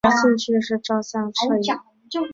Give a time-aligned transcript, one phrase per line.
[0.09, 2.25] 兴趣是照相摄影。